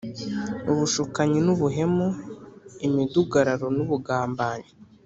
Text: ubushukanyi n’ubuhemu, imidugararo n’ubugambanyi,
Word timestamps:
ubushukanyi 0.71 1.39
n’ubuhemu, 1.45 2.07
imidugararo 2.87 3.67
n’ubugambanyi, 3.75 4.69